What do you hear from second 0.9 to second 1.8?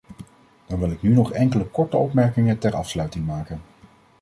ik nu nog enkele